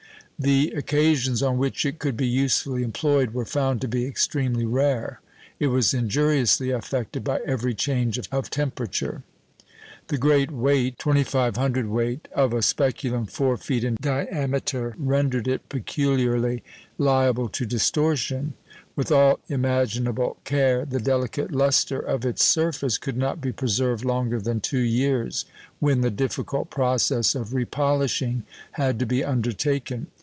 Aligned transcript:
The 0.43 0.71
occasions 0.71 1.43
on 1.43 1.59
which 1.59 1.85
it 1.85 1.99
could 1.99 2.17
be 2.17 2.25
usefully 2.27 2.81
employed 2.81 3.31
were 3.31 3.45
found 3.45 3.79
to 3.81 3.87
be 3.87 4.07
extremely 4.07 4.65
rare. 4.65 5.21
It 5.59 5.67
was 5.67 5.93
injuriously 5.93 6.71
affected 6.71 7.23
by 7.23 7.41
every 7.45 7.75
change 7.75 8.17
of 8.31 8.49
temperature. 8.49 9.21
The 10.07 10.17
great 10.17 10.49
weight 10.49 10.97
(25 10.97 11.53
cwt.) 11.53 12.21
of 12.33 12.53
a 12.53 12.63
speculum 12.63 13.27
four 13.27 13.55
feet 13.55 13.83
in 13.83 13.97
diameter 14.01 14.95
rendered 14.97 15.47
it 15.47 15.69
peculiarly 15.69 16.63
liable 16.97 17.47
to 17.49 17.63
distortion. 17.63 18.55
With 18.95 19.11
all 19.11 19.41
imaginable 19.47 20.37
care, 20.43 20.85
the 20.85 20.99
delicate 20.99 21.51
lustre 21.51 21.99
of 21.99 22.25
its 22.25 22.43
surface 22.43 22.97
could 22.97 23.15
not 23.15 23.41
be 23.41 23.51
preserved 23.51 24.03
longer 24.03 24.41
than 24.41 24.59
two 24.59 24.79
years, 24.79 25.45
when 25.79 26.01
the 26.01 26.09
difficult 26.09 26.71
process 26.71 27.35
of 27.35 27.53
repolishing 27.53 28.41
had 28.71 28.97
to 28.97 29.05
be 29.05 29.23
undertaken. 29.23 30.07